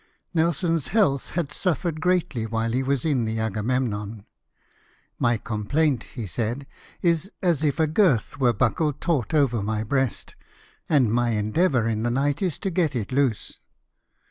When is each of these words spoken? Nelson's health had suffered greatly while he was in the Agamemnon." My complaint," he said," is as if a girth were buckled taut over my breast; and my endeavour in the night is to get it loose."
Nelson's 0.33 0.87
health 0.87 1.29
had 1.37 1.51
suffered 1.51 2.01
greatly 2.01 2.47
while 2.47 2.71
he 2.71 2.81
was 2.81 3.05
in 3.05 3.23
the 3.25 3.37
Agamemnon." 3.39 4.25
My 5.19 5.37
complaint," 5.37 6.05
he 6.15 6.25
said," 6.25 6.65
is 7.03 7.31
as 7.43 7.63
if 7.63 7.79
a 7.79 7.85
girth 7.85 8.39
were 8.39 8.51
buckled 8.51 8.99
taut 8.99 9.31
over 9.35 9.61
my 9.61 9.83
breast; 9.83 10.35
and 10.89 11.13
my 11.13 11.33
endeavour 11.33 11.87
in 11.87 12.01
the 12.01 12.09
night 12.09 12.41
is 12.41 12.57
to 12.57 12.71
get 12.71 12.95
it 12.95 13.11
loose." 13.11 13.59